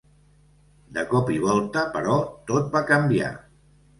De 0.97 1.03
cop 1.11 1.29
i 1.35 1.37
volta, 1.43 1.83
però, 1.97 2.17
tot 2.53 2.73
va 2.77 2.81
canviar. 2.95 3.29